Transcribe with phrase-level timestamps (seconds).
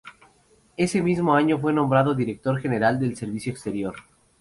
[0.77, 3.93] Ese mismo año fue nombrado Director General del Servicio Exterior.